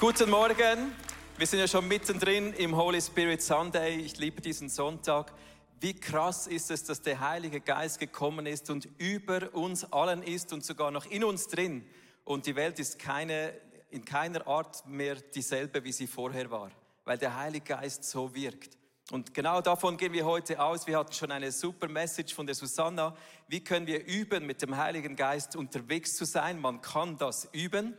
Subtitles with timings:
[0.00, 0.92] Guten Morgen.
[1.38, 3.96] Wir sind ja schon mittendrin im Holy Spirit Sunday.
[3.96, 5.32] Ich liebe diesen Sonntag.
[5.80, 10.52] Wie krass ist es, dass der Heilige Geist gekommen ist und über uns allen ist
[10.52, 11.84] und sogar noch in uns drin.
[12.22, 13.52] Und die Welt ist keine,
[13.90, 16.70] in keiner Art mehr dieselbe, wie sie vorher war,
[17.04, 18.78] weil der Heilige Geist so wirkt.
[19.10, 20.86] Und genau davon gehen wir heute aus.
[20.86, 23.16] Wir hatten schon eine super Message von der Susanna.
[23.48, 26.60] Wie können wir üben, mit dem Heiligen Geist unterwegs zu sein?
[26.60, 27.96] Man kann das üben.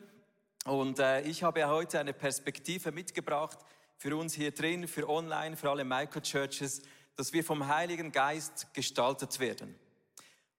[0.65, 3.59] Und äh, ich habe heute eine Perspektive mitgebracht
[3.97, 6.81] für uns hier drin, für online, für alle Microchurches,
[7.15, 9.77] dass wir vom Heiligen Geist gestaltet werden.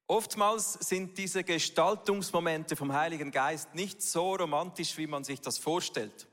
[0.07, 6.27] Oftmals sind diese Gestaltungsmomente vom Heiligen Geist nicht so romantisch, wie man sich das vorstellt.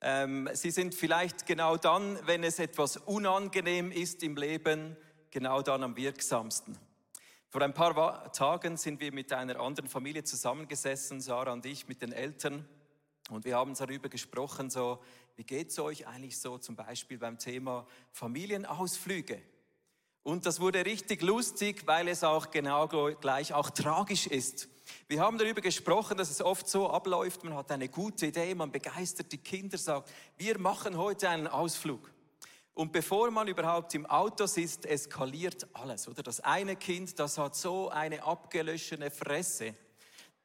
[0.00, 4.96] Ähm, sie sind vielleicht genau dann, wenn es etwas unangenehm ist im Leben,
[5.30, 6.78] genau dann am wirksamsten.
[7.50, 12.00] Vor ein paar Tagen sind wir mit einer anderen Familie zusammengesessen, Sarah und ich, mit
[12.00, 12.68] den Eltern.
[13.28, 15.00] Und wir haben darüber gesprochen, so,
[15.36, 19.42] wie geht's euch eigentlich so zum Beispiel beim Thema Familienausflüge?
[20.22, 22.88] Und das wurde richtig lustig, weil es auch genau
[23.20, 24.68] gleich auch tragisch ist.
[25.06, 28.72] Wir haben darüber gesprochen, dass es oft so abläuft, man hat eine gute Idee, man
[28.72, 32.10] begeistert die Kinder, sagt, wir machen heute einen Ausflug.
[32.74, 36.22] Und bevor man überhaupt im Auto sitzt, eskaliert alles, oder?
[36.22, 39.74] Das eine Kind, das hat so eine abgelöschene Fresse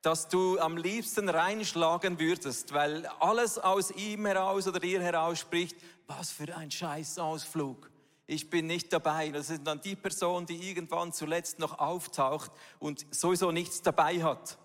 [0.03, 5.77] dass du am liebsten reinschlagen würdest, weil alles aus ihm heraus oder ihr heraus spricht,
[6.07, 7.89] was für ein Scheißausflug.
[8.27, 9.29] Ich bin nicht dabei.
[9.29, 14.57] Das ist dann die Person, die irgendwann zuletzt noch auftaucht und sowieso nichts dabei hat.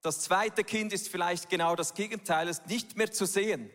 [0.00, 3.70] Das zweite Kind ist vielleicht genau das Gegenteil, ist nicht mehr zu sehen.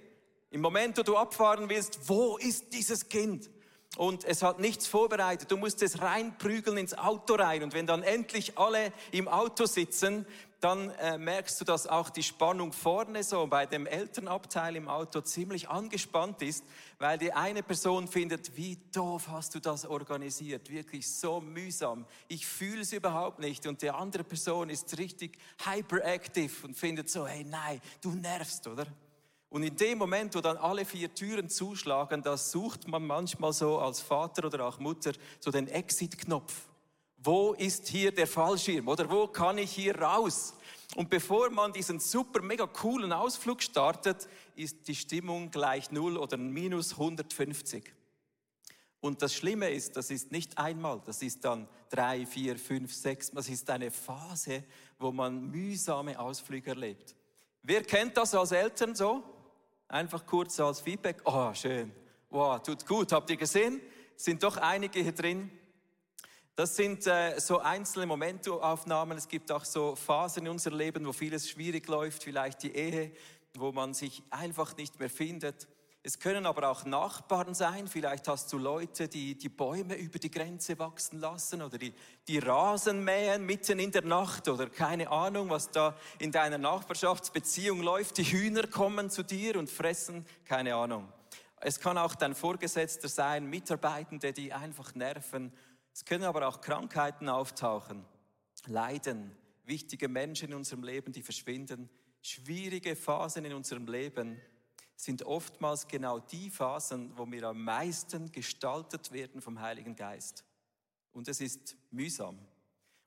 [0.49, 3.51] Im Moment, wo du abfahren willst, wo ist dieses Kind?
[3.97, 5.51] Und es hat nichts vorbereitet.
[5.51, 7.63] Du musst es reinprügeln ins Auto rein.
[7.63, 10.25] Und wenn dann endlich alle im Auto sitzen,
[10.65, 15.21] dann äh, merkst du, dass auch die Spannung vorne so bei dem Elternabteil im Auto
[15.21, 16.63] ziemlich angespannt ist,
[16.97, 22.07] weil die eine Person findet, wie doof hast du das organisiert, wirklich so mühsam.
[22.27, 23.67] Ich fühle es überhaupt nicht.
[23.67, 28.87] Und die andere Person ist richtig hyperactive und findet so, hey, nein, du nervst, oder?
[29.51, 33.77] Und in dem Moment, wo dann alle vier Türen zuschlagen, da sucht man manchmal so
[33.77, 36.69] als Vater oder auch Mutter so den Exit-Knopf
[37.25, 40.53] wo ist hier der Fallschirm oder wo kann ich hier raus?
[40.95, 46.37] Und bevor man diesen super mega coolen Ausflug startet, ist die Stimmung gleich null oder
[46.37, 47.93] minus 150.
[49.01, 53.29] Und das Schlimme ist, das ist nicht einmal, das ist dann drei, vier, fünf, sechs,
[53.31, 54.63] das ist eine Phase,
[54.97, 57.15] wo man mühsame Ausflüge erlebt.
[57.61, 59.23] Wer kennt das als Eltern so?
[59.87, 61.21] Einfach kurz als Feedback.
[61.25, 61.91] Oh, schön.
[62.29, 63.11] Wow, tut gut.
[63.11, 63.81] Habt ihr gesehen?
[64.15, 65.51] Sind doch einige hier drin.
[66.57, 69.17] Das sind äh, so einzelne Momentaufnahmen.
[69.17, 73.11] Es gibt auch so Phasen in unserem Leben, wo vieles schwierig läuft, vielleicht die Ehe,
[73.55, 75.67] wo man sich einfach nicht mehr findet.
[76.01, 77.89] Es können aber auch Nachbarn sein.
[77.89, 81.93] Vielleicht hast du Leute, die die Bäume über die Grenze wachsen lassen oder die,
[82.25, 87.81] die Rasen mähen mitten in der Nacht oder keine Ahnung, was da in deiner Nachbarschaftsbeziehung
[87.81, 88.17] läuft.
[88.17, 91.11] Die Hühner kommen zu dir und fressen, keine Ahnung.
[91.59, 95.51] Es kann auch dein Vorgesetzter sein, Mitarbeitende, die einfach nerven
[95.95, 98.03] es können aber auch Krankheiten auftauchen,
[98.65, 99.31] Leiden,
[99.63, 101.89] wichtige Menschen in unserem Leben, die verschwinden.
[102.21, 104.41] Schwierige Phasen in unserem Leben
[104.97, 110.43] sind oftmals genau die Phasen, wo wir am meisten gestaltet werden vom Heiligen Geist.
[111.13, 112.39] Und es ist mühsam.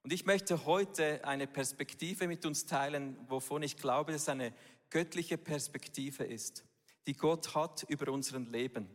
[0.02, 4.54] Und ich möchte heute eine Perspektive mit uns teilen, wovon ich glaube, dass es eine
[4.88, 6.64] göttliche Perspektive ist,
[7.06, 8.88] die Gott hat über unseren Leben.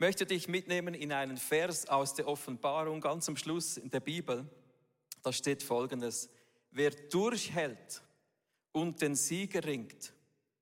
[0.00, 4.48] Möchte dich mitnehmen in einen Vers aus der Offenbarung, ganz am Schluss in der Bibel.
[5.24, 6.30] Da steht folgendes.
[6.70, 8.02] Wer durchhält
[8.70, 10.12] und den Sieg erringt,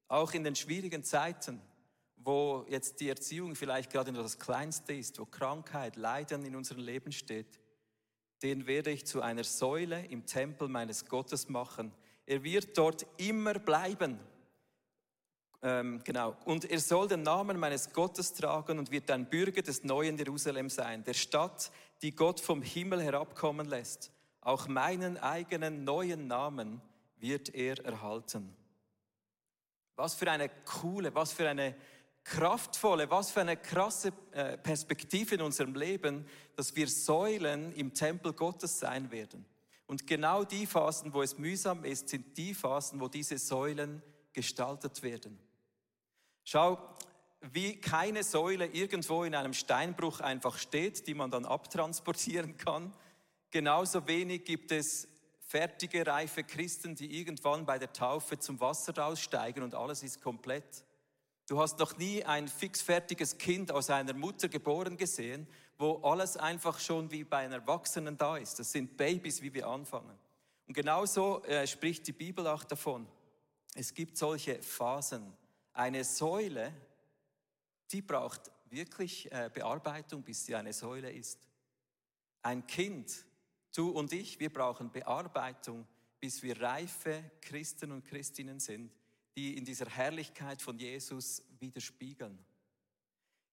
[0.08, 1.60] auch in den schwierigen Zeiten,
[2.16, 6.80] wo jetzt die Erziehung vielleicht gerade nur das Kleinste ist, wo Krankheit, Leiden in unserem
[6.80, 7.60] Leben steht,
[8.42, 11.92] den werde ich zu einer Säule im Tempel meines Gottes machen.
[12.24, 14.18] Er wird dort immer bleiben
[15.62, 16.36] ähm, genau.
[16.44, 20.70] Und er soll den Namen meines Gottes tragen und wird ein Bürger des neuen Jerusalem
[20.70, 21.70] sein, der Stadt,
[22.02, 24.12] die Gott vom Himmel herabkommen lässt.
[24.40, 26.80] Auch meinen eigenen neuen Namen
[27.18, 28.54] wird er erhalten.
[29.96, 31.74] Was für eine coole, was für eine
[32.22, 38.32] kraftvolle, was für eine krasse äh, Perspektive in unserem Leben, dass wir Säulen im Tempel
[38.32, 39.46] Gottes sein werden.
[39.86, 44.02] Und genau die Phasen, wo es mühsam ist, sind die Phasen, wo diese Säulen
[44.32, 45.38] gestaltet werden.
[46.48, 46.78] Schau,
[47.40, 52.92] wie keine Säule irgendwo in einem Steinbruch einfach steht, die man dann abtransportieren kann,
[53.50, 55.08] genauso wenig gibt es
[55.40, 60.84] fertige, reife Christen, die irgendwann bei der Taufe zum Wasser aussteigen und alles ist komplett.
[61.48, 65.48] Du hast noch nie ein fixfertiges Kind aus einer Mutter geboren gesehen,
[65.78, 68.60] wo alles einfach schon wie bei einem Erwachsenen da ist.
[68.60, 70.16] Das sind Babys, wie wir anfangen.
[70.68, 73.08] Und genauso äh, spricht die Bibel auch davon.
[73.74, 75.36] Es gibt solche Phasen.
[75.76, 76.72] Eine Säule,
[77.92, 81.38] die braucht wirklich äh, Bearbeitung, bis sie eine Säule ist.
[82.40, 83.26] Ein Kind,
[83.74, 85.86] du und ich, wir brauchen Bearbeitung,
[86.18, 88.90] bis wir reife Christen und Christinnen sind,
[89.36, 92.42] die in dieser Herrlichkeit von Jesus widerspiegeln.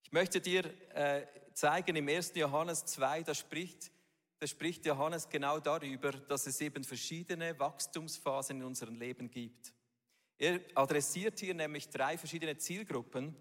[0.04, 0.64] Ich möchte dir
[0.96, 2.36] äh, zeigen, im 1.
[2.36, 3.92] Johannes 2, da spricht,
[4.40, 9.74] da spricht Johannes genau darüber, dass es eben verschiedene Wachstumsphasen in unserem Leben gibt.
[10.44, 13.34] Er adressiert hier nämlich drei verschiedene Zielgruppen.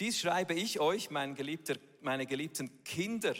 [0.00, 3.36] Dies schreibe ich euch, mein geliebter, meine geliebten Kinder,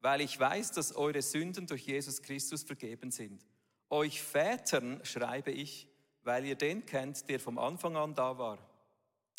[0.00, 3.40] weil ich weiß, dass eure Sünden durch Jesus Christus vergeben sind.
[3.88, 5.86] Euch Vätern schreibe ich,
[6.24, 8.58] weil ihr den kennt, der vom Anfang an da war.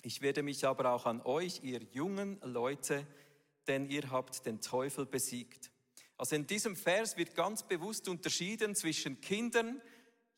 [0.04, 3.06] Ich werde mich aber auch an euch, ihr jungen Leute,
[3.68, 5.70] denn ihr habt den Teufel besiegt.
[6.16, 9.82] Also in diesem Vers wird ganz bewusst unterschieden zwischen Kindern,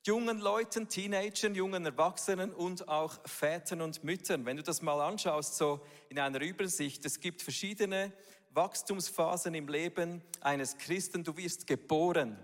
[0.09, 4.43] jungen Leuten, Teenagern, jungen Erwachsenen und auch Vätern und Müttern.
[4.43, 8.11] Wenn du das mal anschaust, so in einer Übersicht, es gibt verschiedene
[8.49, 11.23] Wachstumsphasen im Leben eines Christen.
[11.23, 12.39] Du wirst geboren.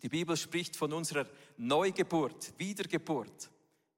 [0.00, 1.26] Die Bibel spricht von unserer
[1.58, 3.50] Neugeburt, Wiedergeburt.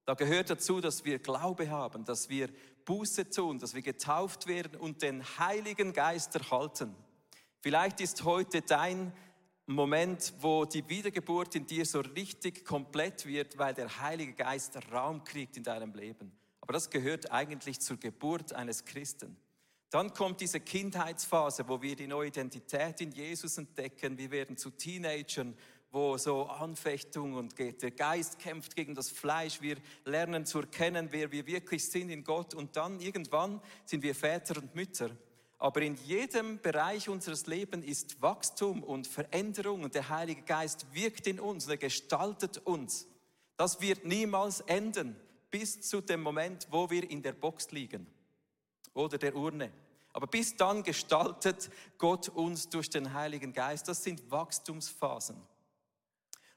[0.05, 2.49] Da gehört dazu, dass wir Glaube haben, dass wir
[2.87, 6.97] Buße tun, dass wir getauft werden und den Heiligen Geist erhalten.
[7.61, 9.13] Vielleicht ist heute dein
[9.75, 15.23] Moment, wo die Wiedergeburt in dir so richtig komplett wird, weil der Heilige Geist Raum
[15.23, 16.33] kriegt in deinem Leben.
[16.61, 19.37] Aber das gehört eigentlich zur Geburt eines Christen.
[19.91, 24.17] Dann kommt diese Kindheitsphase, wo wir die neue Identität in Jesus entdecken.
[24.17, 25.57] Wir werden zu Teenagern,
[25.91, 29.61] wo so Anfechtung und der Geist kämpft gegen das Fleisch.
[29.61, 32.55] Wir lernen zu erkennen, wer wir wirklich sind in Gott.
[32.55, 35.11] Und dann irgendwann sind wir Väter und Mütter.
[35.61, 41.27] Aber in jedem Bereich unseres Lebens ist Wachstum und Veränderung und der Heilige Geist wirkt
[41.27, 43.07] in uns, er gestaltet uns.
[43.59, 45.15] Das wird niemals enden
[45.51, 48.07] bis zu dem Moment, wo wir in der Box liegen
[48.95, 49.71] oder der Urne.
[50.15, 53.87] Aber bis dann gestaltet Gott uns durch den Heiligen Geist.
[53.87, 55.37] Das sind Wachstumsphasen.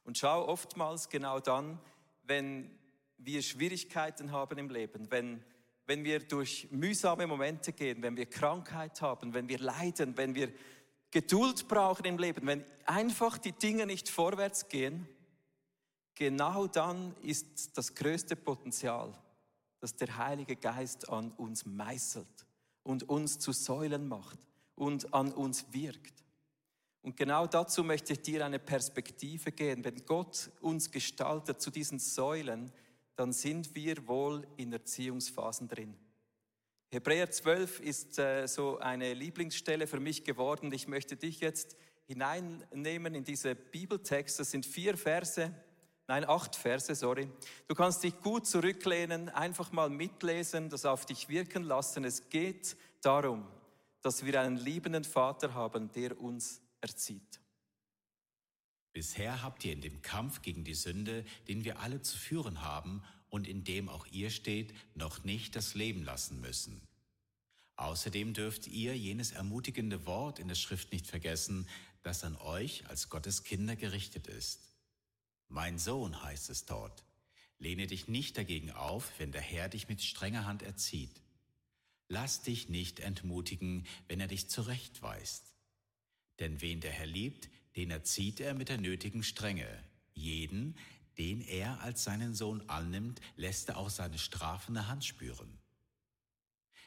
[0.06, 1.78] Und schau oftmals genau dann,
[2.24, 2.72] wenn
[3.18, 5.44] wir Schwierigkeiten haben im Leben, wenn,
[5.86, 10.52] wenn wir durch mühsame Momente gehen, wenn wir Krankheit haben, wenn wir leiden, wenn wir
[11.12, 15.08] Geduld brauchen im Leben, wenn einfach die Dinge nicht vorwärts gehen,
[16.16, 19.14] genau dann ist das größte Potenzial,
[19.80, 22.48] dass der Heilige Geist an uns meißelt
[22.84, 24.40] und uns zu Säulen macht
[24.76, 26.24] und an uns wirkt.
[27.02, 29.84] Und genau dazu möchte ich dir eine Perspektive geben.
[29.84, 32.72] Wenn Gott uns gestaltet zu diesen Säulen,
[33.16, 35.96] dann sind wir wohl in Erziehungsphasen drin.
[36.90, 40.72] Hebräer 12 ist äh, so eine Lieblingsstelle für mich geworden.
[40.72, 41.76] Ich möchte dich jetzt
[42.06, 44.40] hineinnehmen in diese Bibeltext.
[44.40, 45.52] Das sind vier Verse,
[46.08, 47.30] nein, acht Verse, sorry.
[47.68, 52.04] Du kannst dich gut zurücklehnen, einfach mal mitlesen, das auf dich wirken lassen.
[52.04, 53.48] Es geht darum,
[54.02, 57.40] dass wir einen liebenden Vater haben, der uns erzieht.
[58.94, 63.04] Bisher habt ihr in dem Kampf gegen die Sünde, den wir alle zu führen haben
[63.30, 66.88] und in dem auch ihr steht, noch nicht das Leben lassen müssen.
[67.76, 71.68] Außerdem dürft ihr jenes ermutigende Wort in der Schrift nicht vergessen,
[72.04, 74.62] das an euch als Gottes Kinder gerichtet ist.
[75.48, 77.04] Mein Sohn heißt es dort.
[77.58, 81.22] Lehne dich nicht dagegen auf, wenn der Herr dich mit strenger Hand erzieht.
[82.10, 85.56] Lass dich nicht entmutigen, wenn er dich zurechtweist.
[86.40, 89.68] Denn wen der Herr liebt, den erzieht er mit der nötigen Strenge.
[90.14, 90.78] Jeden,
[91.18, 95.60] den er als seinen Sohn annimmt, lässt er auch seine strafende Hand spüren.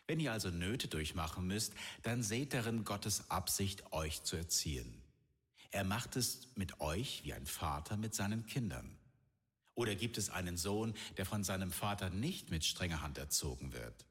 [0.06, 5.02] Wenn ihr also Nöte durchmachen müsst, dann seht darin Gottes Absicht, euch zu erziehen.
[5.72, 8.96] Er macht es mit euch wie ein Vater mit seinen Kindern.
[9.74, 14.06] Oder gibt es einen Sohn, der von seinem Vater nicht mit strenger Hand erzogen wird?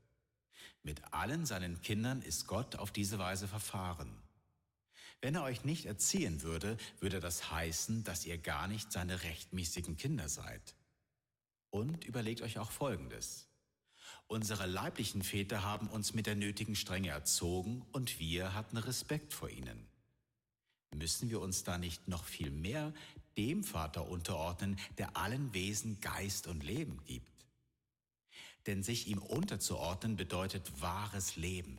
[0.83, 4.24] Mit allen seinen Kindern ist Gott auf diese Weise verfahren.
[5.21, 9.97] Wenn er euch nicht erziehen würde, würde das heißen, dass ihr gar nicht seine rechtmäßigen
[9.97, 10.75] Kinder seid.
[11.69, 13.47] Und überlegt euch auch Folgendes.
[14.27, 19.49] Unsere leiblichen Väter haben uns mit der nötigen Strenge erzogen und wir hatten Respekt vor
[19.49, 19.87] ihnen.
[20.95, 22.93] Müssen wir uns da nicht noch viel mehr
[23.37, 27.45] dem Vater unterordnen, der allen Wesen Geist und Leben gibt?
[28.65, 31.77] Denn sich ihm unterzuordnen bedeutet wahres Leben.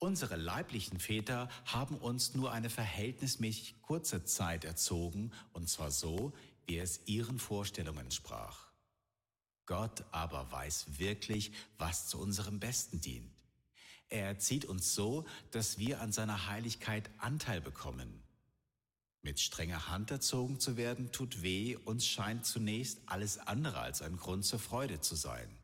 [0.00, 6.32] Unsere leiblichen Väter haben uns nur eine verhältnismäßig kurze Zeit erzogen, und zwar so,
[6.66, 8.68] wie es ihren Vorstellungen sprach.
[9.66, 13.34] Gott aber weiß wirklich, was zu unserem Besten dient.
[14.08, 18.22] Er erzieht uns so, dass wir an seiner Heiligkeit Anteil bekommen.
[19.20, 24.16] Mit strenger Hand erzogen zu werden, tut weh und scheint zunächst alles andere als ein
[24.16, 25.57] Grund zur Freude zu sein.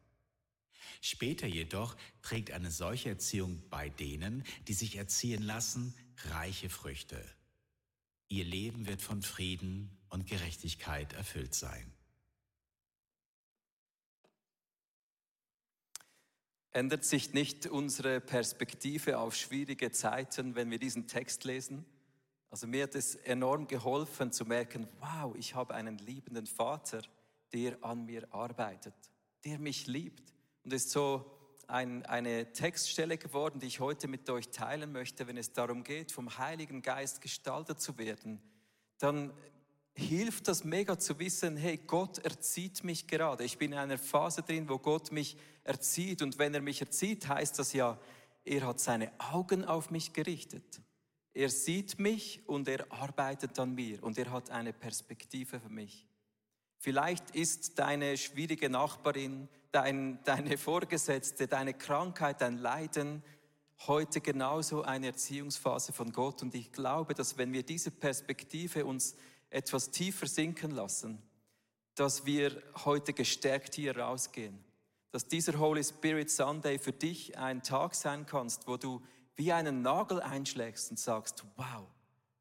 [1.07, 5.95] Später jedoch trägt eine solche Erziehung bei denen, die sich erziehen lassen,
[6.31, 7.23] reiche Früchte.
[8.29, 11.93] Ihr Leben wird von Frieden und Gerechtigkeit erfüllt sein.
[16.71, 21.85] Ändert sich nicht unsere Perspektive auf schwierige Zeiten, wenn wir diesen Text lesen?
[22.49, 27.03] Also mir hat es enorm geholfen zu merken, wow, ich habe einen liebenden Vater,
[27.53, 28.95] der an mir arbeitet,
[29.45, 30.34] der mich liebt.
[30.65, 31.31] Und ist so
[31.67, 36.13] ein, eine Textstelle geworden, die ich heute mit euch teilen möchte, wenn es darum geht,
[36.13, 38.41] vom Heiligen Geist gestaltet zu werden.
[38.99, 39.33] Dann
[39.95, 43.45] hilft das mega zu wissen, hey, Gott erzieht mich gerade.
[43.45, 46.23] Ich bin in einer Phase drin, wo Gott mich erzieht.
[46.23, 47.99] Und wenn er mich erzieht, heißt das ja,
[48.45, 50.81] er hat seine Augen auf mich gerichtet.
[51.33, 56.07] Er sieht mich und er arbeitet an mir und er hat eine Perspektive für mich.
[56.85, 63.23] Vielleicht ist deine schwierige Nachbarin, dein, deine Vorgesetzte, deine Krankheit, dein Leiden
[63.87, 66.43] heute genauso eine Erziehungsphase von Gott.
[66.43, 69.17] Und ich glaube, dass wenn wir diese Perspektive uns
[69.49, 71.23] etwas tiefer sinken lassen,
[71.95, 74.63] dass wir heute gestärkt hier rausgehen.
[75.11, 79.01] Dass dieser Holy Spirit Sunday für dich ein Tag sein kannst, wo du
[79.37, 81.87] wie einen Nagel einschlägst und sagst, wow,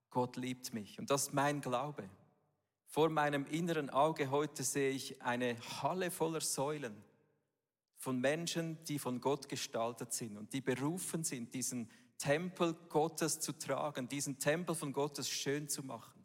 [0.09, 0.99] Gott liebt mich.
[0.99, 2.09] Und das ist mein Glaube.
[2.93, 7.03] Vor meinem inneren Auge heute sehe ich eine Halle voller Säulen
[7.97, 13.53] von Menschen, die von Gott gestaltet sind und die berufen sind, diesen Tempel Gottes zu
[13.53, 16.23] tragen, diesen Tempel von Gottes schön zu machen.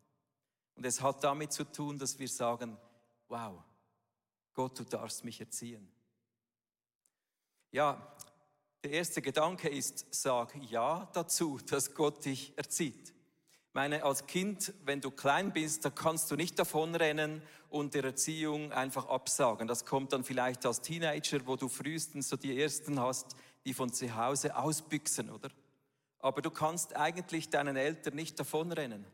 [0.75, 2.77] Und es hat damit zu tun, dass wir sagen,
[3.29, 3.65] wow,
[4.53, 5.91] Gott, du darfst mich erziehen.
[7.71, 8.15] Ja,
[8.85, 13.15] der erste Gedanke ist, sag ja dazu, dass Gott dich erzieht.
[13.79, 18.73] Meine, als Kind, wenn du klein bist, da kannst du nicht davonrennen und der Erziehung
[18.73, 19.69] einfach absagen.
[19.69, 23.93] Das kommt dann vielleicht als Teenager, wo du frühestens so die ersten hast, die von
[23.93, 25.51] zu Hause ausbüchsen, oder?
[26.19, 29.05] Aber du kannst eigentlich deinen Eltern nicht davonrennen.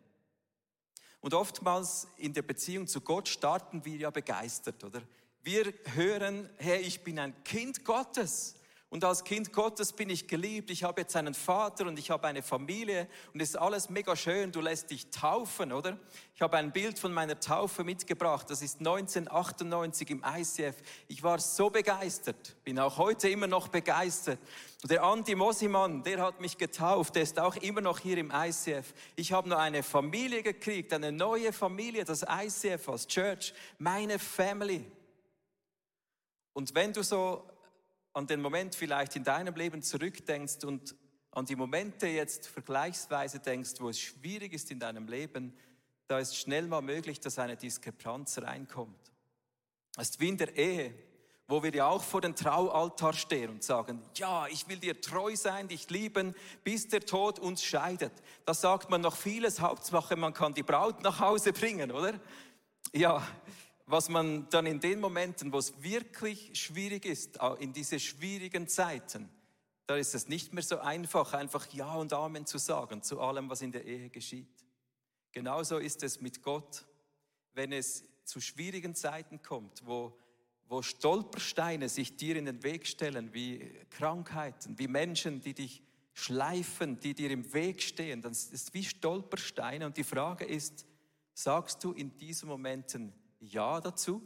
[1.21, 5.03] Und oftmals in der Beziehung zu Gott starten wir ja begeistert, oder?
[5.43, 8.55] Wir hören, hey, ich bin ein Kind Gottes.
[8.95, 10.71] Und als Kind Gottes bin ich geliebt.
[10.71, 14.15] Ich habe jetzt einen Vater und ich habe eine Familie und es ist alles mega
[14.15, 14.53] schön.
[14.53, 15.99] Du lässt dich taufen, oder?
[16.37, 18.49] Ich habe ein Bild von meiner Taufe mitgebracht.
[18.49, 20.77] Das ist 1998 im ICF.
[21.09, 24.39] Ich war so begeistert, bin auch heute immer noch begeistert.
[24.85, 27.17] Und der Andi Mosimann, der hat mich getauft.
[27.17, 28.95] Der ist auch immer noch hier im ICF.
[29.17, 34.85] Ich habe noch eine Familie gekriegt, eine neue Familie, das ICF als Church, meine Family.
[36.53, 37.51] Und wenn du so
[38.15, 40.95] an den Moment vielleicht in deinem Leben zurückdenkst und
[41.33, 45.53] an die Momente jetzt vergleichsweise denkst, wo es schwierig ist in deinem Leben,
[46.07, 49.13] da ist schnell mal möglich, dass eine Diskrepanz reinkommt.
[49.97, 50.95] Es ist wie in der Ehe,
[51.49, 55.35] wo wir ja auch vor dem Traualtar stehen und sagen, ja, ich will dir treu
[55.37, 58.13] sein, dich lieben, bis der Tod uns scheidet.
[58.45, 62.19] Da sagt man noch vieles, Hauptsache man kann die Braut nach Hause bringen, oder?
[62.93, 63.27] Ja,
[63.87, 69.29] was man dann in den Momenten, wo es wirklich schwierig ist, in diese schwierigen Zeiten,
[69.87, 73.51] da ist es nicht mehr so einfach, einfach Ja und Amen zu sagen zu allem,
[73.51, 74.49] was in der Ehe geschieht.
[75.33, 76.87] Genauso ist es mit Gott,
[77.53, 80.17] wenn es zu schwierigen Zeiten kommt, wo,
[80.69, 85.83] wo Stolpersteine sich dir in den Weg stellen, wie Krankheiten, wie Menschen, die dich
[86.15, 88.23] schleifen, die dir im Weg stehen.
[88.23, 89.85] Das ist wie Stolpersteine.
[89.85, 90.87] Und die Frage ist,
[91.35, 93.13] sagst du in diesen Momenten,
[93.51, 94.23] ja dazu.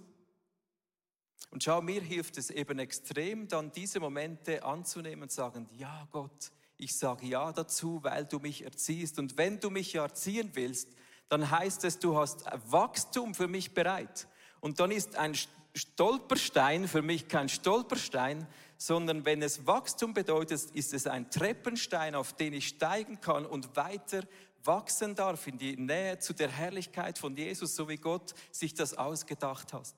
[1.50, 6.52] Und schau, mir hilft es eben extrem, dann diese Momente anzunehmen und sagen, ja Gott,
[6.76, 9.18] ich sage ja dazu, weil du mich erziehst.
[9.18, 10.88] Und wenn du mich erziehen willst,
[11.28, 14.28] dann heißt es, du hast Wachstum für mich bereit.
[14.60, 15.34] Und dann ist ein
[15.74, 18.46] Stolperstein für mich kein Stolperstein,
[18.76, 23.76] sondern wenn es Wachstum bedeutet, ist es ein Treppenstein, auf den ich steigen kann und
[23.76, 24.22] weiter
[24.64, 28.94] wachsen darf in die Nähe zu der Herrlichkeit von Jesus, so wie Gott sich das
[28.94, 29.94] ausgedacht hat.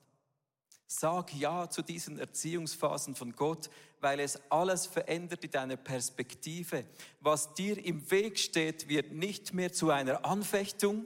[0.87, 3.69] Sag Ja zu diesen Erziehungsphasen von Gott,
[4.01, 6.85] weil es alles verändert in deiner Perspektive.
[7.21, 11.05] Was dir im Weg steht, wird nicht mehr zu einer Anfechtung,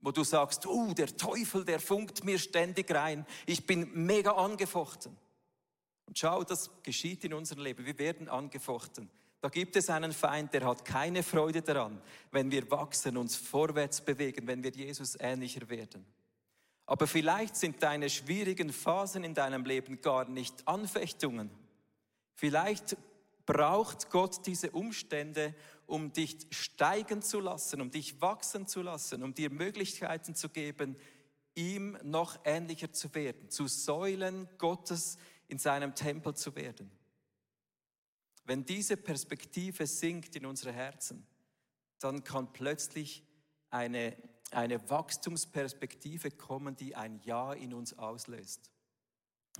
[0.00, 3.24] wo du sagst, oh, der Teufel, der funkt mir ständig rein.
[3.46, 5.16] Ich bin mega angefochten.
[6.06, 7.86] Und schau, das geschieht in unserem Leben.
[7.86, 9.08] Wir werden angefochten.
[9.42, 14.00] Da gibt es einen Feind, der hat keine Freude daran, wenn wir wachsen, uns vorwärts
[14.00, 16.06] bewegen, wenn wir Jesus ähnlicher werden.
[16.86, 21.50] Aber vielleicht sind deine schwierigen Phasen in deinem Leben gar nicht Anfechtungen.
[22.36, 22.96] Vielleicht
[23.44, 25.56] braucht Gott diese Umstände,
[25.86, 30.94] um dich steigen zu lassen, um dich wachsen zu lassen, um dir Möglichkeiten zu geben,
[31.56, 35.18] ihm noch ähnlicher zu werden, zu Säulen Gottes
[35.48, 36.92] in seinem Tempel zu werden.
[38.44, 41.26] Wenn diese Perspektive sinkt in unsere Herzen,
[41.98, 43.24] dann kann plötzlich
[43.70, 44.16] eine,
[44.50, 48.70] eine Wachstumsperspektive kommen, die ein Ja in uns auslöst.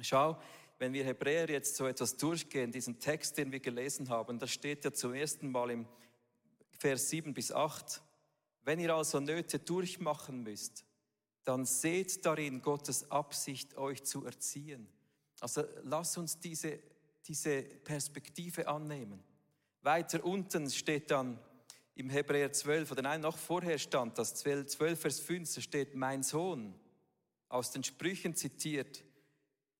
[0.01, 0.41] Schau,
[0.79, 4.85] wenn wir Hebräer jetzt so etwas durchgehen, diesen Text, den wir gelesen haben, da steht
[4.85, 5.87] ja zum ersten Mal im
[6.71, 8.03] Vers 7 bis 8,
[8.65, 10.85] wenn ihr also Nöte durchmachen müsst,
[11.45, 14.89] dann seht darin Gottes Absicht, euch zu erziehen.
[15.41, 16.79] Also lass uns diese,
[17.27, 19.23] diese Perspektive annehmen.
[19.83, 21.39] Weiter unten steht dann
[21.95, 25.95] im Hebräer 12, oder nein, noch vorher stand das 12, 12 Vers 5, da steht,
[25.95, 26.75] mein Sohn,
[27.49, 29.05] aus den Sprüchen zitiert,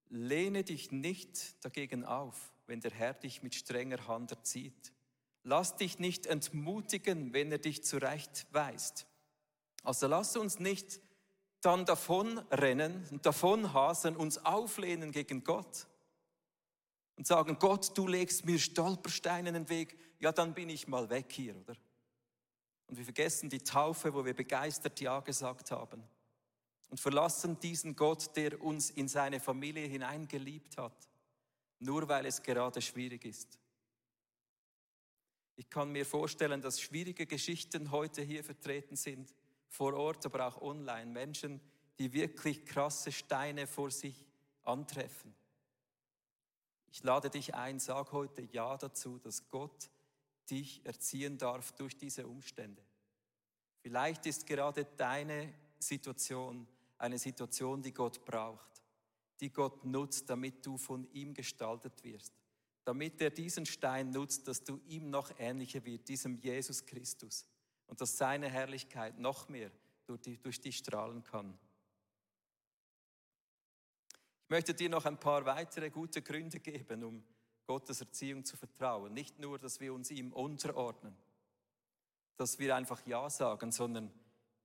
[0.09, 4.93] lehne dich nicht dagegen auf, wenn der Herr dich mit strenger Hand erzieht.
[5.43, 9.07] Lass dich nicht entmutigen, wenn er dich zurechtweist.
[9.83, 11.01] Also lass uns nicht
[11.61, 15.87] dann davonrennen und davonhasen, uns auflehnen gegen Gott
[17.15, 21.09] und sagen, Gott, du legst mir Stolpersteine in den Weg, ja, dann bin ich mal
[21.09, 21.75] weg hier, oder?
[22.87, 26.03] Und wir vergessen die Taufe, wo wir begeistert Ja gesagt haben
[26.89, 31.09] und verlassen diesen Gott, der uns in seine Familie hineingeliebt hat,
[31.79, 33.57] nur weil es gerade schwierig ist.
[35.55, 39.33] Ich kann mir vorstellen, dass schwierige Geschichten heute hier vertreten sind,
[39.69, 41.11] vor Ort, aber auch online.
[41.11, 41.59] Menschen,
[41.97, 44.25] die wirklich krasse Steine vor sich
[44.63, 45.33] antreffen.
[46.93, 49.89] Ich lade dich ein, sag heute Ja dazu, dass Gott
[50.51, 52.83] dich erziehen darf durch diese Umstände.
[53.81, 56.67] Vielleicht ist gerade deine Situation
[56.99, 58.83] eine Situation, die Gott braucht,
[59.39, 62.31] die Gott nutzt, damit du von ihm gestaltet wirst,
[62.85, 67.47] damit er diesen Stein nutzt, dass du ihm noch ähnlicher wird, diesem Jesus Christus,
[67.87, 69.71] und dass seine Herrlichkeit noch mehr
[70.05, 71.57] durch dich strahlen kann.
[74.53, 77.23] Ich möchte dir noch ein paar weitere gute Gründe geben, um
[77.65, 79.11] Gottes Erziehung zu vertrauen.
[79.11, 81.17] Nicht nur, dass wir uns ihm unterordnen,
[82.37, 84.13] dass wir einfach Ja sagen, sondern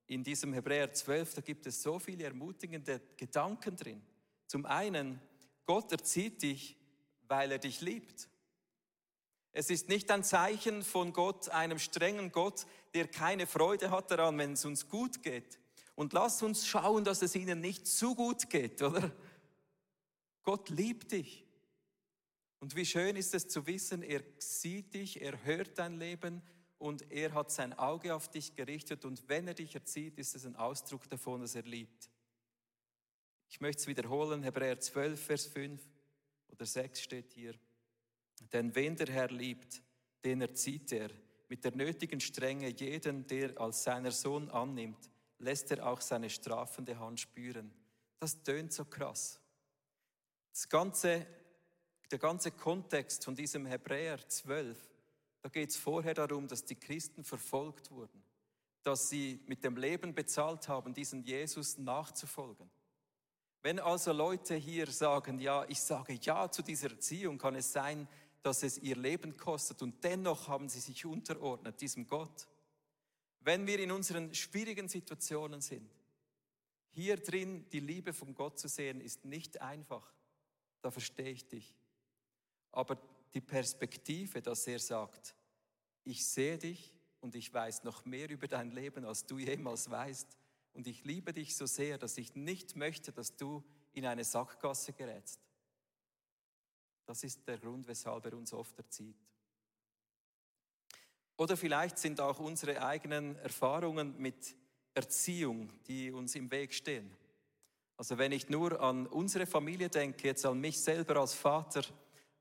[0.07, 4.03] in diesem Hebräer 12, da gibt es so viele ermutigende Gedanken drin.
[4.46, 5.22] Zum einen,
[5.64, 6.77] Gott erzieht dich,
[7.27, 8.29] weil er dich liebt.
[9.53, 14.37] Es ist nicht ein Zeichen von Gott, einem strengen Gott, der keine Freude hat daran,
[14.37, 15.59] wenn es uns gut geht.
[15.94, 19.11] Und lass uns schauen, dass es ihnen nicht zu gut geht, oder?
[20.49, 21.47] Gott liebt dich.
[22.59, 26.41] Und wie schön ist es zu wissen, er sieht dich, er hört dein Leben
[26.79, 30.47] und er hat sein Auge auf dich gerichtet und wenn er dich erzieht, ist es
[30.47, 32.09] ein Ausdruck davon, dass er liebt.
[33.51, 35.87] Ich möchte es wiederholen, Hebräer 12, Vers 5
[36.49, 37.53] oder 6 steht hier.
[38.51, 39.83] Denn wen der Herr liebt,
[40.25, 41.11] den erzieht er.
[41.51, 46.99] Mit der nötigen Strenge jeden, der als seiner Sohn annimmt, lässt er auch seine strafende
[46.99, 47.71] Hand spüren.
[48.19, 49.43] Das tönt so krass.
[50.59, 51.25] Das ganze
[52.11, 54.77] der ganze Kontext von diesem Hebräer 12,
[55.40, 58.25] da geht es vorher darum, dass die Christen verfolgt wurden,
[58.83, 62.68] dass sie mit dem Leben bezahlt haben, diesen Jesus nachzufolgen.
[63.62, 68.09] Wenn also Leute hier sagen, ja, ich sage ja zu dieser Erziehung, kann es sein,
[68.42, 72.49] dass es ihr Leben kostet und dennoch haben sie sich unterordnet diesem Gott.
[73.42, 75.88] Wenn wir in unseren schwierigen Situationen sind,
[76.90, 80.18] hier drin die Liebe von Gott zu sehen, ist nicht einfach.
[80.81, 81.77] Da verstehe ich dich.
[82.73, 82.99] Aber
[83.35, 85.35] die Perspektive, dass er sagt,
[86.05, 90.37] ich sehe dich und ich weiß noch mehr über dein Leben, als du jemals weißt.
[90.75, 94.93] Und ich liebe dich so sehr, dass ich nicht möchte, dass du in eine Sackgasse
[94.93, 95.41] gerätst.
[97.05, 99.17] Das ist der Grund, weshalb er uns oft erzieht.
[101.37, 104.57] Oder vielleicht sind auch unsere eigenen Erfahrungen mit
[104.93, 107.17] Erziehung, die uns im Weg stehen.
[107.99, 111.83] Also wenn ich nur an unsere Familie denke, jetzt an mich selber als Vater,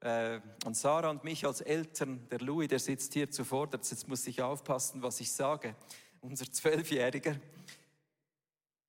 [0.01, 4.27] äh, an Sarah und mich als Eltern, der Louis, der sitzt hier zuvorderst, jetzt muss
[4.27, 5.75] ich aufpassen, was ich sage,
[6.21, 7.37] unser Zwölfjähriger,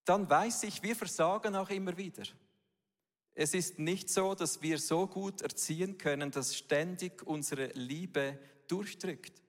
[0.05, 2.25] dann weiß ich, wir versagen auch immer wieder.
[3.35, 9.41] Es ist nicht so, dass wir so gut erziehen können, dass ständig unsere Liebe durchdrückt.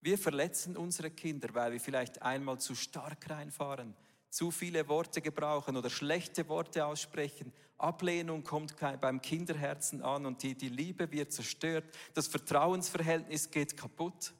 [0.00, 3.94] Wir verletzen unsere Kinder, weil wir vielleicht einmal zu stark reinfahren,
[4.34, 7.52] zu viele Worte gebrauchen oder schlechte Worte aussprechen.
[7.78, 11.84] Ablehnung kommt beim Kinderherzen an und die, die Liebe wird zerstört.
[12.14, 14.34] Das Vertrauensverhältnis geht kaputt.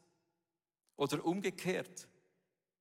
[0.96, 2.08] Oder umgekehrt,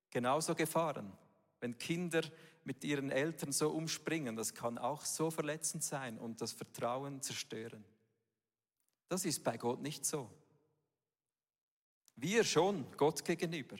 [0.10, 1.13] genauso Gefahren.
[1.60, 2.23] Wenn Kinder
[2.63, 7.86] mit ihren Eltern so umspringen, das kann auch so verletzend sein und das Vertrauen zerstören.
[9.08, 10.32] Das ist bei Gott nicht so.
[12.15, 13.78] Wir schon, Gott gegenüber.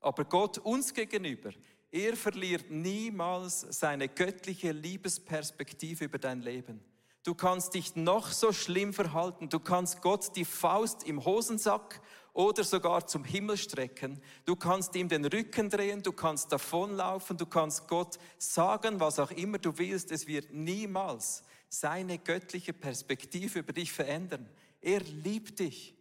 [0.00, 1.52] Aber Gott uns gegenüber,
[1.92, 6.80] er verliert niemals seine göttliche Liebesperspektive über dein Leben.
[7.22, 9.48] Du kannst dich noch so schlimm verhalten.
[9.48, 12.00] Du kannst Gott die Faust im Hosensack
[12.32, 14.22] oder sogar zum Himmel strecken.
[14.46, 19.32] Du kannst ihm den Rücken drehen, du kannst davonlaufen, du kannst Gott sagen, was auch
[19.32, 20.12] immer du willst.
[20.12, 24.48] Es wird niemals seine göttliche Perspektive über dich verändern.
[24.80, 25.94] Er liebt dich.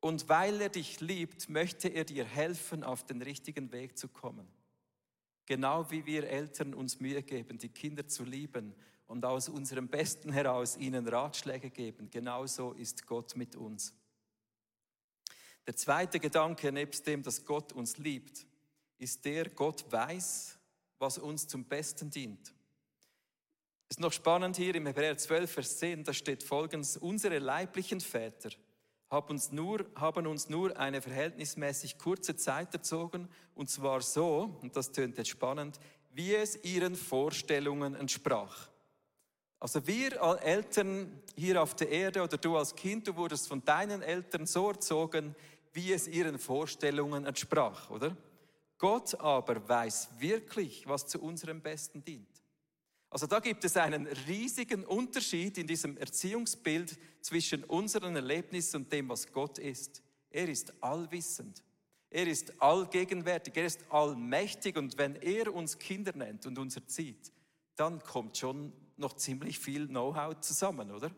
[0.00, 4.46] Und weil er dich liebt, möchte er dir helfen, auf den richtigen Weg zu kommen.
[5.46, 8.74] Genau wie wir Eltern uns Mühe geben, die Kinder zu lieben
[9.06, 13.94] und aus unserem Besten heraus ihnen Ratschläge geben, genauso ist Gott mit uns.
[15.66, 18.46] Der zweite Gedanke, nebst dem, dass Gott uns liebt,
[18.98, 20.58] ist der, Gott weiß,
[20.98, 22.54] was uns zum Besten dient.
[23.88, 28.50] Ist noch spannend hier im Hebräer 12, Vers 10, da steht folgendes, unsere leiblichen Väter
[29.10, 34.76] haben uns, nur, haben uns nur eine verhältnismäßig kurze Zeit erzogen, und zwar so, und
[34.76, 35.78] das tönt jetzt spannend,
[36.12, 38.68] wie es ihren Vorstellungen entsprach.
[39.60, 43.64] Also wir als Eltern hier auf der Erde oder du als Kind, du wurdest von
[43.64, 45.34] deinen Eltern so erzogen,
[45.72, 48.16] wie es ihren Vorstellungen entsprach, oder?
[48.78, 52.33] Gott aber weiß wirklich, was zu unserem Besten dient.
[53.14, 59.08] Also da gibt es einen riesigen Unterschied in diesem Erziehungsbild zwischen unseren Erlebnissen und dem,
[59.08, 60.02] was Gott ist.
[60.30, 61.62] Er ist allwissend.
[62.10, 63.56] Er ist allgegenwärtig.
[63.56, 64.76] Er ist allmächtig.
[64.76, 67.30] Und wenn er uns Kinder nennt und uns erzieht,
[67.76, 71.12] dann kommt schon noch ziemlich viel Know-how zusammen, oder?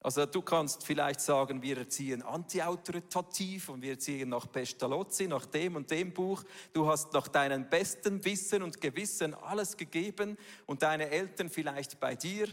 [0.00, 5.74] Also du kannst vielleicht sagen, wir erziehen antiautoritativ und wir erziehen nach Pestalozzi, nach dem
[5.74, 6.44] und dem Buch.
[6.72, 12.14] Du hast nach deinem besten Wissen und Gewissen alles gegeben und deine Eltern vielleicht bei
[12.14, 12.48] dir,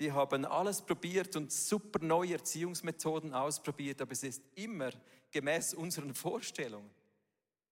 [0.00, 4.90] die haben alles probiert und super neue Erziehungsmethoden ausprobiert, aber es ist immer
[5.30, 6.90] gemäß unseren Vorstellungen.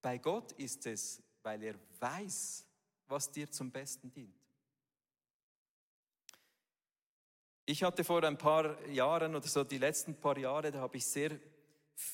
[0.01, 2.65] Bei Gott ist es, weil er weiß,
[3.07, 4.46] was dir zum Besten dient.
[7.69, 11.05] Ich hatte vor ein paar Jahren oder so die letzten paar Jahre, da habe ich
[11.05, 11.31] sehr,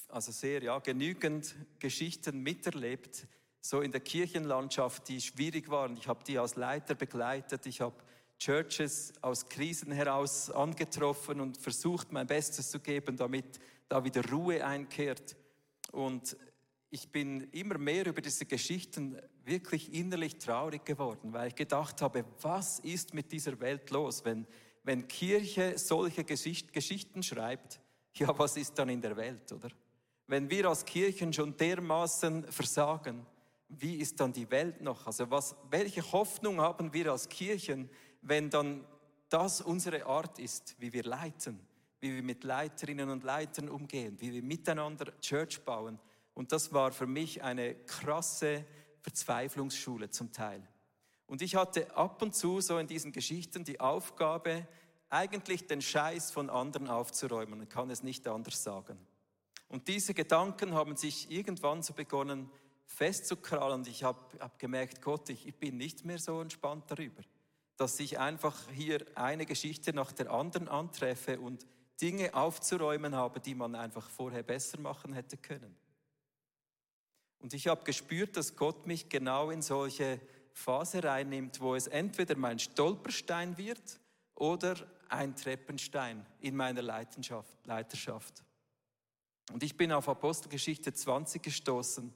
[0.07, 3.27] also sehr, ja, genügend Geschichten miterlebt,
[3.61, 5.95] so in der Kirchenlandschaft, die schwierig waren.
[5.95, 7.67] Ich habe die als Leiter begleitet.
[7.67, 7.93] Ich habe
[8.39, 14.65] Churches aus Krisen heraus angetroffen und versucht, mein Bestes zu geben, damit da wieder Ruhe
[14.65, 15.35] einkehrt.
[15.91, 16.35] Und
[16.89, 22.25] ich bin immer mehr über diese Geschichten wirklich innerlich traurig geworden, weil ich gedacht habe,
[22.41, 24.47] was ist mit dieser Welt los, wenn
[24.83, 27.79] wenn Kirche solche Geschichten schreibt,
[28.15, 29.69] ja, was ist dann in der Welt, oder?
[30.27, 33.25] Wenn wir als Kirchen schon dermaßen versagen,
[33.69, 35.07] wie ist dann die Welt noch?
[35.07, 37.89] Also was, welche Hoffnung haben wir als Kirchen,
[38.21, 38.85] wenn dann
[39.29, 41.59] das unsere Art ist, wie wir leiten,
[41.99, 45.99] wie wir mit Leiterinnen und Leitern umgehen, wie wir miteinander Church bauen?
[46.33, 48.65] Und das war für mich eine krasse
[49.01, 50.67] Verzweiflungsschule zum Teil.
[51.33, 54.67] Und ich hatte ab und zu so in diesen Geschichten die Aufgabe,
[55.09, 57.57] eigentlich den Scheiß von anderen aufzuräumen.
[57.57, 58.99] Man kann es nicht anders sagen.
[59.67, 62.51] Und diese Gedanken haben sich irgendwann so begonnen
[62.85, 63.79] festzukrallen.
[63.79, 67.23] Und ich habe hab gemerkt, Gott, ich, ich bin nicht mehr so entspannt darüber,
[67.77, 71.65] dass ich einfach hier eine Geschichte nach der anderen antreffe und
[71.99, 75.75] Dinge aufzuräumen habe, die man einfach vorher besser machen hätte können.
[77.39, 80.21] Und ich habe gespürt, dass Gott mich genau in solche
[80.53, 83.99] Phase reinnimmt, wo es entweder mein Stolperstein wird
[84.35, 84.75] oder
[85.09, 88.43] ein Treppenstein in meiner Leiterschaft.
[89.51, 92.13] Und ich bin auf Apostelgeschichte 20 gestoßen,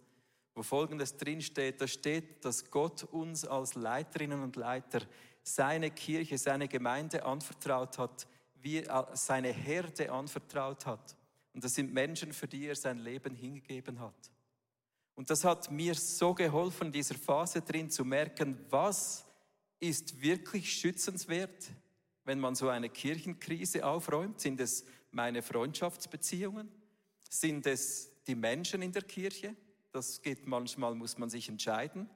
[0.56, 1.82] wo Folgendes drinsteht.
[1.82, 5.02] Da steht, dass Gott uns als Leiterinnen und Leiter
[5.44, 11.16] seine Kirche, seine Gemeinde anvertraut hat, wie er seine Herde anvertraut hat.
[11.54, 14.32] Und das sind Menschen, für die er sein Leben hingegeben hat.
[15.18, 19.26] Und das hat mir so geholfen, in dieser Phase drin zu merken, was
[19.80, 21.72] ist wirklich schützenswert,
[22.24, 24.40] wenn man so eine Kirchenkrise aufräumt.
[24.40, 26.72] Sind es meine Freundschaftsbeziehungen?
[27.32, 29.56] Sind es die Menschen in der Kirche?
[29.92, 32.08] Das geht manchmal, muss man sich entscheiden.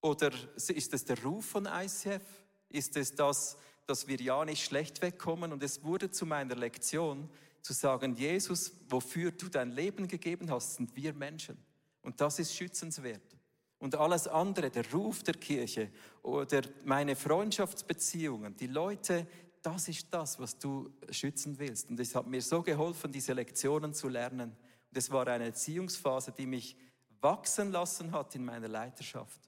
[0.00, 2.22] Oder ist es der Ruf von ICF?
[2.68, 5.52] Ist es das, dass wir ja nicht schlecht wegkommen?
[5.52, 7.28] Und es wurde zu meiner Lektion
[7.62, 11.58] zu sagen, Jesus, wofür du dein Leben gegeben hast, sind wir Menschen.
[12.02, 13.36] Und das ist schützenswert.
[13.78, 15.90] Und alles andere, der Ruf der Kirche
[16.22, 19.26] oder meine Freundschaftsbeziehungen, die Leute,
[19.62, 21.88] das ist das, was du schützen willst.
[21.90, 24.50] Und es hat mir so geholfen, diese Lektionen zu lernen.
[24.90, 26.76] Und es war eine Erziehungsphase, die mich
[27.20, 29.40] wachsen lassen hat in meiner Leiterschaft.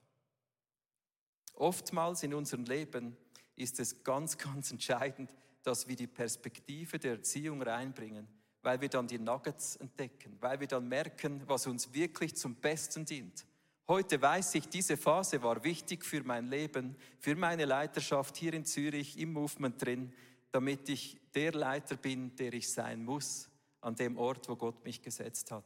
[1.55, 3.15] Oftmals in unserem Leben
[3.55, 8.27] ist es ganz, ganz entscheidend, dass wir die Perspektive der Erziehung reinbringen,
[8.63, 13.05] weil wir dann die Nuggets entdecken, weil wir dann merken, was uns wirklich zum Besten
[13.05, 13.45] dient.
[13.87, 18.63] Heute weiß ich, diese Phase war wichtig für mein Leben, für meine Leiterschaft hier in
[18.63, 20.13] Zürich im Movement drin,
[20.51, 23.49] damit ich der Leiter bin, der ich sein muss,
[23.81, 25.65] an dem Ort, wo Gott mich gesetzt hat.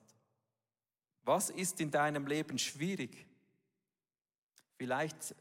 [1.22, 3.28] Was ist in deinem Leben schwierig?
[4.78, 5.36] Vielleicht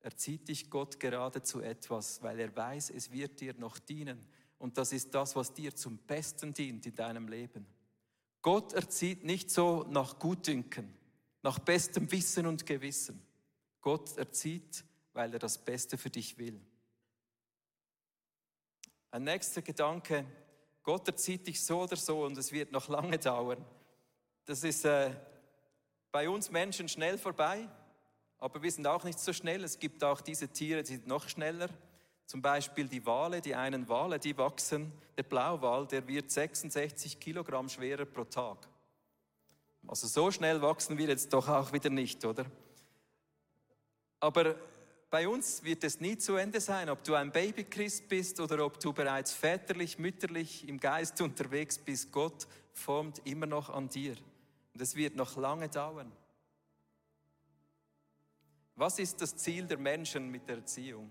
[0.00, 4.26] erzieht dich Gott gerade zu etwas, weil er weiß, es wird dir noch dienen.
[4.58, 7.66] Und das ist das, was dir zum Besten dient in deinem Leben.
[8.42, 10.94] Gott erzieht nicht so nach Gutdünken,
[11.42, 13.20] nach bestem Wissen und Gewissen.
[13.80, 16.60] Gott erzieht, weil er das Beste für dich will.
[19.10, 20.24] Ein nächster Gedanke,
[20.82, 23.64] Gott erzieht dich so oder so und es wird noch lange dauern.
[24.44, 25.10] Das ist äh,
[26.12, 27.68] bei uns Menschen schnell vorbei.
[28.38, 29.64] Aber wir sind auch nicht so schnell.
[29.64, 31.68] Es gibt auch diese Tiere, die sind noch schneller.
[32.26, 34.92] Zum Beispiel die Wale, die einen Wale, die wachsen.
[35.16, 38.58] Der Blauwal, der wird 66 Kilogramm schwerer pro Tag.
[39.86, 42.44] Also so schnell wachsen wir jetzt doch auch wieder nicht, oder?
[44.18, 44.56] Aber
[45.08, 48.80] bei uns wird es nie zu Ende sein, ob du ein Babychrist bist oder ob
[48.80, 52.10] du bereits väterlich, mütterlich im Geist unterwegs bist.
[52.10, 54.16] Gott formt immer noch an dir.
[54.74, 56.10] Und es wird noch lange dauern.
[58.74, 61.08] Was ist das Ziel der Menschen mit der Erziehung?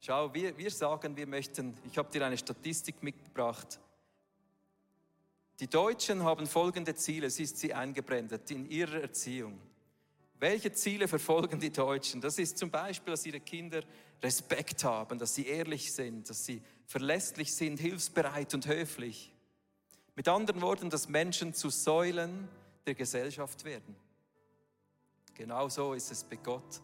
[0.00, 3.78] Schau, wir, wir sagen, wir möchten, ich habe dir eine Statistik mitgebracht.
[5.60, 9.60] Die Deutschen haben folgende Ziele, es ist sie eingebrennt in ihrer Erziehung.
[10.38, 12.22] Welche Ziele verfolgen die Deutschen?
[12.22, 13.82] Das ist zum Beispiel, dass ihre Kinder
[14.22, 19.34] Respekt haben, dass sie ehrlich sind, dass sie verlässlich sind, hilfsbereit und höflich.
[20.16, 22.48] Mit anderen Worten, dass Menschen zu Säulen
[22.86, 23.94] der Gesellschaft werden.
[25.34, 26.80] Genau so ist es bei Gott.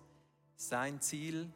[0.57, 1.51] Sein Ziel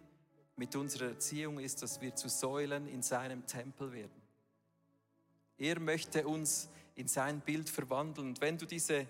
[0.61, 4.21] mit unserer Erziehung ist, dass wir zu Säulen in seinem Tempel werden.
[5.57, 8.29] Er möchte uns in sein Bild verwandeln.
[8.29, 9.07] Und wenn du diese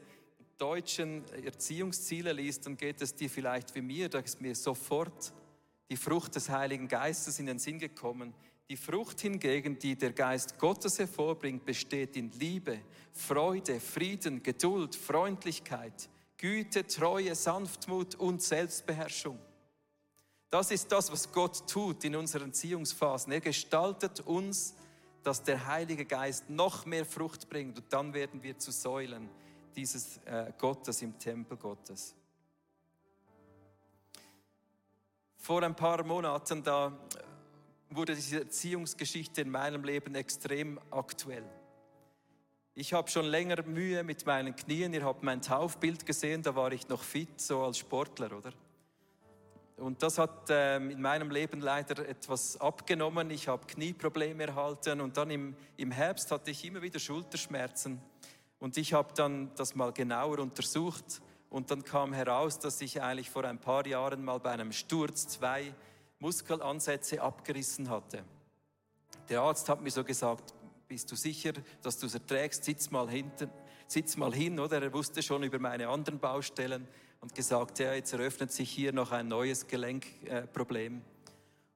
[0.59, 5.33] deutschen Erziehungsziele liest, dann geht es dir vielleicht wie mir, da ist mir sofort
[5.89, 8.33] die Frucht des Heiligen Geistes in den Sinn gekommen.
[8.69, 12.79] Die Frucht hingegen, die der Geist Gottes hervorbringt, besteht in Liebe,
[13.13, 19.41] Freude, Frieden, Geduld, Freundlichkeit, Güte, Treue, Sanftmut und Selbstbeherrschung.
[20.51, 23.33] Das ist das, was Gott tut in unseren Erziehungsphasen.
[23.33, 24.75] Er gestaltet uns,
[25.23, 29.29] dass der Heilige Geist noch mehr Frucht bringt und dann werden wir zu Säulen
[29.77, 32.17] dieses äh, Gottes im Tempel Gottes.
[35.37, 36.93] Vor ein paar Monaten da
[37.89, 41.45] wurde diese Erziehungsgeschichte in meinem Leben extrem aktuell.
[42.75, 44.95] Ich habe schon länger Mühe mit meinen Knien.
[44.95, 48.53] Ihr habt mein Taufbild gesehen, da war ich noch fit, so als Sportler, oder?
[49.81, 53.31] Und das hat ähm, in meinem Leben leider etwas abgenommen.
[53.31, 57.99] Ich habe Knieprobleme erhalten und dann im, im Herbst hatte ich immer wieder Schulterschmerzen.
[58.59, 63.31] Und ich habe dann das mal genauer untersucht und dann kam heraus, dass ich eigentlich
[63.31, 65.75] vor ein paar Jahren mal bei einem Sturz zwei
[66.19, 68.23] Muskelansätze abgerissen hatte.
[69.31, 70.53] Der Arzt hat mir so gesagt,
[70.89, 72.65] bist du sicher, dass du es erträgst?
[72.65, 73.49] Sitz mal hinten,
[73.87, 74.83] sitz mal hin, oder?
[74.83, 76.87] Er wusste schon über meine anderen Baustellen
[77.21, 80.99] und gesagt, ja, jetzt eröffnet sich hier noch ein neues Gelenkproblem.
[80.99, 81.01] Äh,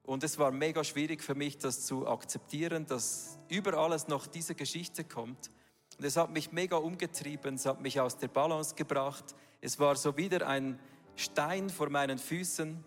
[0.03, 4.53] und es war mega schwierig für mich, das zu akzeptieren, dass über alles noch diese
[4.53, 5.49] Geschichte kommt.
[5.97, 9.35] Und es hat mich mega umgetrieben, es hat mich aus der Balance gebracht.
[9.61, 10.79] Es war so wieder ein
[11.15, 12.83] Stein vor meinen Füßen,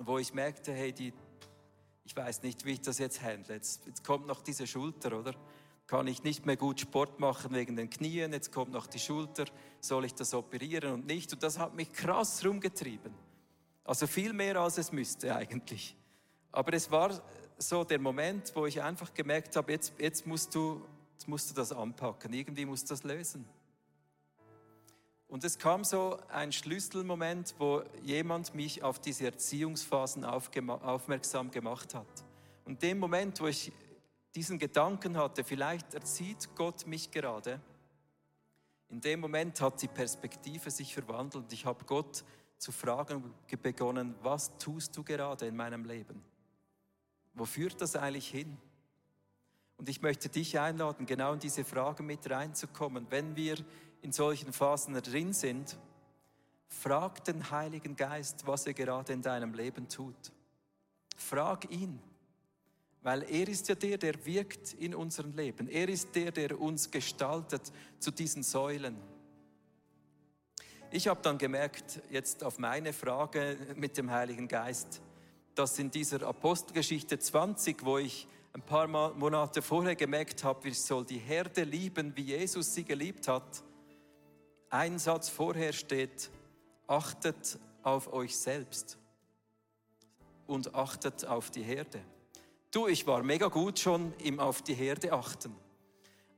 [0.00, 1.12] wo ich merkte, hey, die
[2.10, 3.54] ich weiß nicht, wie ich das jetzt handle.
[3.54, 5.32] Jetzt, jetzt kommt noch diese Schulter, oder?
[5.90, 9.46] Kann ich nicht mehr gut Sport machen wegen den Knien, jetzt kommt noch die Schulter,
[9.80, 11.32] soll ich das operieren und nicht?
[11.32, 13.12] Und das hat mich krass rumgetrieben.
[13.82, 15.96] Also viel mehr als es müsste eigentlich.
[16.52, 17.20] Aber es war
[17.58, 20.80] so der Moment, wo ich einfach gemerkt habe, jetzt, jetzt, musst, du,
[21.14, 23.44] jetzt musst du das anpacken, irgendwie musst du das lösen.
[25.26, 32.06] Und es kam so ein Schlüsselmoment, wo jemand mich auf diese Erziehungsphasen aufmerksam gemacht hat.
[32.64, 33.72] Und dem Moment, wo ich
[34.34, 37.60] diesen Gedanken hatte, vielleicht erzieht Gott mich gerade,
[38.88, 42.24] in dem Moment hat die Perspektive sich verwandelt und ich habe Gott
[42.58, 46.22] zu fragen begonnen, was tust du gerade in meinem Leben?
[47.34, 48.58] Wo führt das eigentlich hin?
[49.76, 53.06] Und ich möchte dich einladen, genau in diese Fragen mit reinzukommen.
[53.08, 53.56] Wenn wir
[54.02, 55.78] in solchen Phasen drin sind,
[56.66, 60.32] frag den Heiligen Geist, was er gerade in deinem Leben tut.
[61.16, 62.00] Frag ihn,
[63.02, 65.68] weil er ist ja der, der wirkt in unserem Leben.
[65.68, 67.62] Er ist der, der uns gestaltet
[67.98, 68.96] zu diesen Säulen.
[70.90, 75.00] Ich habe dann gemerkt, jetzt auf meine Frage mit dem Heiligen Geist,
[75.54, 81.04] dass in dieser Apostelgeschichte 20, wo ich ein paar Monate vorher gemerkt habe, ich soll
[81.04, 83.62] die Herde lieben, wie Jesus sie geliebt hat,
[84.68, 86.30] ein Satz vorher steht,
[86.86, 88.98] achtet auf euch selbst
[90.46, 92.00] und achtet auf die Herde.
[92.72, 95.52] Du, ich war mega gut schon im auf die Herde achten,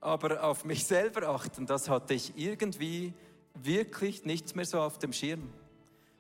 [0.00, 3.12] aber auf mich selber achten, das hatte ich irgendwie
[3.54, 5.52] wirklich nichts mehr so auf dem Schirm.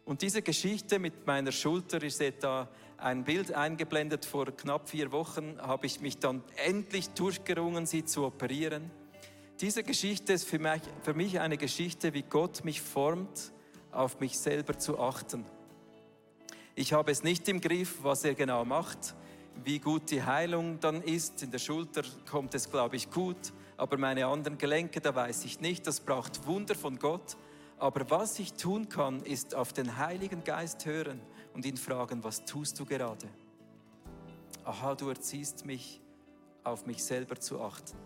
[0.04, 5.12] Und diese Geschichte mit meiner Schulter, ihr seht da ein Bild eingeblendet, vor knapp vier
[5.12, 8.90] Wochen habe ich mich dann endlich durchgerungen, sie zu operieren.
[9.62, 13.52] Diese Geschichte ist für mich, für mich eine Geschichte, wie Gott mich formt,
[13.90, 15.46] auf mich selber zu achten.
[16.74, 19.14] Ich habe es nicht im Griff, was er genau macht,
[19.64, 21.42] wie gut die Heilung dann ist.
[21.42, 25.60] In der Schulter kommt es, glaube ich, gut, aber meine anderen Gelenke, da weiß ich
[25.60, 25.86] nicht.
[25.86, 27.36] Das braucht Wunder von Gott.
[27.78, 31.20] Aber was ich tun kann, ist auf den Heiligen Geist hören
[31.52, 33.28] und ihn fragen, was tust du gerade?
[34.64, 36.00] Aha, du erziehst mich,
[36.62, 37.96] auf mich selber zu achten.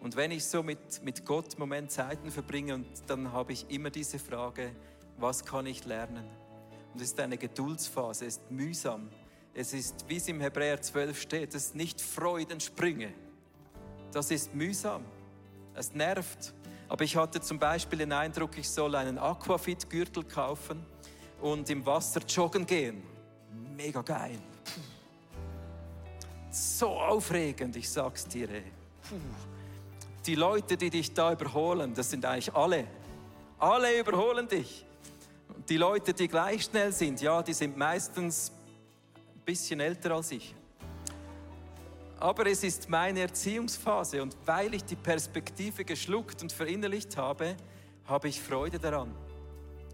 [0.00, 3.68] Und wenn ich so mit, mit Gott im Moment Zeiten verbringe, und dann habe ich
[3.70, 4.70] immer diese Frage,
[5.16, 6.28] was kann ich lernen?
[6.92, 9.08] Und es ist eine Geduldsphase, es ist mühsam.
[9.56, 13.12] Es ist, wie es im Hebräer 12 steht, es ist nicht Freudensprünge.
[14.12, 15.04] Das ist mühsam.
[15.74, 16.52] Es nervt.
[16.88, 20.84] Aber ich hatte zum Beispiel den Eindruck, ich soll einen Aquafit-Gürtel kaufen
[21.40, 23.02] und im Wasser joggen gehen.
[23.76, 24.38] Mega geil.
[26.50, 28.48] So aufregend, ich sag's dir.
[28.50, 28.64] Ey.
[30.26, 32.86] Die Leute, die dich da überholen, das sind eigentlich alle.
[33.58, 34.84] Alle überholen dich.
[35.68, 38.52] Die Leute, die gleich schnell sind, ja, die sind meistens
[39.44, 40.54] bisschen älter als ich.
[42.20, 47.56] Aber es ist meine Erziehungsphase und weil ich die Perspektive geschluckt und verinnerlicht habe,
[48.06, 49.14] habe ich Freude daran.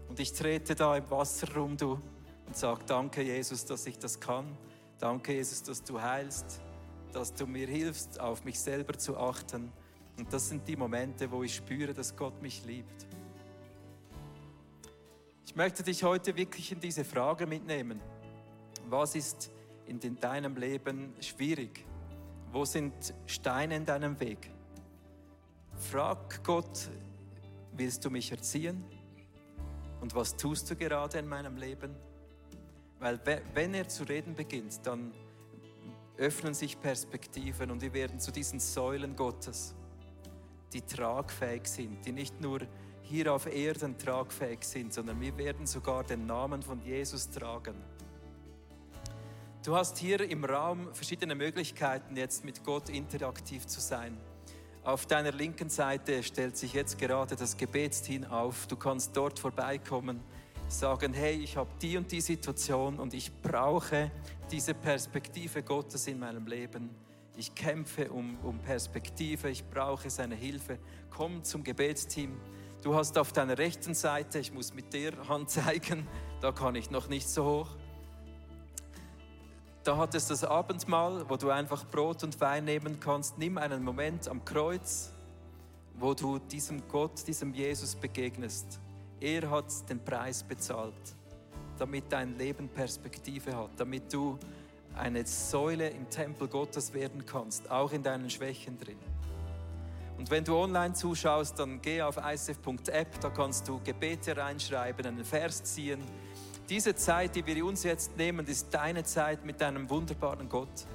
[0.07, 1.99] Und ich trete da im Wasser rum, du,
[2.45, 4.57] und sage, danke Jesus, dass ich das kann.
[4.99, 6.61] Danke Jesus, dass du heilst,
[7.13, 9.71] dass du mir hilfst, auf mich selber zu achten.
[10.17, 13.07] Und das sind die Momente, wo ich spüre, dass Gott mich liebt.
[15.45, 17.99] Ich möchte dich heute wirklich in diese Frage mitnehmen.
[18.91, 19.49] Was ist
[19.85, 21.85] in deinem Leben schwierig?
[22.51, 22.93] Wo sind
[23.25, 24.51] Steine in deinem Weg?
[25.77, 26.89] Frag Gott,
[27.71, 28.83] willst du mich erziehen?
[30.01, 31.95] Und was tust du gerade in meinem Leben?
[32.99, 33.17] Weil
[33.53, 35.13] wenn er zu reden beginnt, dann
[36.17, 39.73] öffnen sich Perspektiven und wir werden zu diesen Säulen Gottes,
[40.73, 42.59] die tragfähig sind, die nicht nur
[43.03, 47.75] hier auf Erden tragfähig sind, sondern wir werden sogar den Namen von Jesus tragen.
[49.63, 54.17] Du hast hier im Raum verschiedene Möglichkeiten, jetzt mit Gott interaktiv zu sein.
[54.83, 58.65] Auf deiner linken Seite stellt sich jetzt gerade das Gebetsteam auf.
[58.65, 60.19] Du kannst dort vorbeikommen,
[60.67, 64.09] sagen, hey, ich habe die und die Situation und ich brauche
[64.49, 66.89] diese Perspektive Gottes in meinem Leben.
[67.37, 70.79] Ich kämpfe um, um Perspektive, ich brauche seine Hilfe.
[71.11, 72.35] Komm zum Gebetsteam.
[72.81, 76.07] Du hast auf deiner rechten Seite, ich muss mit der Hand zeigen,
[76.41, 77.77] da kann ich noch nicht so hoch.
[79.83, 83.39] Da hat es das Abendmahl, wo du einfach Brot und Wein nehmen kannst.
[83.39, 85.11] Nimm einen Moment am Kreuz,
[85.95, 88.79] wo du diesem Gott, diesem Jesus begegnest.
[89.19, 90.93] Er hat den Preis bezahlt,
[91.79, 94.37] damit dein Leben Perspektive hat, damit du
[94.95, 98.99] eine Säule im Tempel Gottes werden kannst, auch in deinen Schwächen drin.
[100.19, 105.25] Und wenn du online zuschaust, dann geh auf icf.app, da kannst du Gebete reinschreiben, einen
[105.25, 105.99] Vers ziehen.
[106.71, 110.87] Diese Zeit, die wir uns jetzt nehmen, ist deine Zeit mit deinem wunderbaren Gott.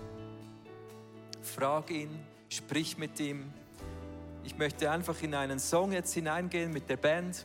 [1.42, 3.52] Frag ihn, sprich mit ihm.
[4.42, 7.44] Ich möchte einfach in einen Song jetzt hineingehen mit der Band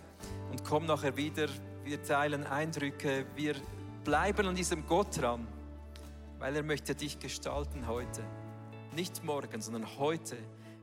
[0.50, 1.48] und komm nachher wieder.
[1.84, 3.56] Wir teilen Eindrücke, wir
[4.06, 5.46] bleiben an diesem Gott dran,
[6.40, 8.24] weil er möchte dich gestalten heute.
[8.96, 10.38] Nicht morgen, sondern heute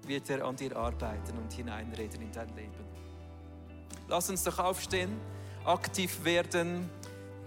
[0.07, 2.85] wird er an dir arbeiten und hineinreden in dein Leben.
[4.07, 5.19] Lass uns doch aufstehen,
[5.65, 6.91] aktiv werden,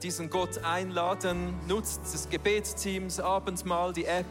[0.04, 1.54] diesen Gott einladen.
[1.68, 4.26] Nutzt das Gebetsteam, das Abendmahl, die App,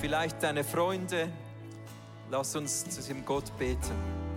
[0.00, 1.30] vielleicht deine Freunde.
[2.30, 4.29] Lass uns zu diesem Gott beten.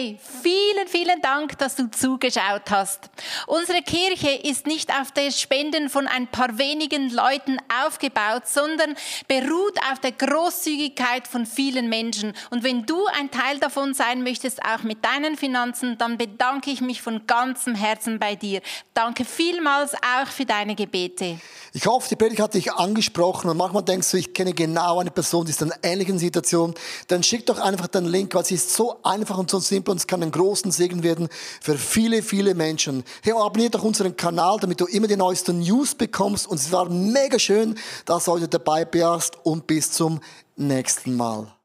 [0.00, 3.10] Hey, vielen, vielen Dank, dass du zugeschaut hast.
[3.46, 8.94] Unsere Kirche ist nicht auf der Spenden von ein paar wenigen Leuten aufgebaut, sondern
[9.28, 12.32] beruht auf der Großzügigkeit von vielen Menschen.
[12.48, 16.80] Und wenn du ein Teil davon sein möchtest, auch mit deinen Finanzen, dann bedanke ich
[16.80, 18.62] mich von ganzem Herzen bei dir.
[18.94, 21.38] Danke vielmals auch für deine Gebete.
[21.74, 25.10] Ich hoffe, die Predigt hat dich angesprochen und manchmal denkst du, ich kenne genau eine
[25.10, 26.74] Person, die ist in einer ähnlichen Situation.
[27.08, 29.98] Dann schick doch einfach den Link, weil es ist so einfach und so simpel und
[29.98, 31.28] es kann einen großen Segen werden
[31.60, 33.04] für viele, viele Menschen.
[33.22, 36.88] Hey, abonniert doch unseren Kanal, damit du immer die neuesten News bekommst und es war
[36.88, 40.20] mega schön, dass du heute dabei warst und bis zum
[40.56, 41.59] nächsten Mal.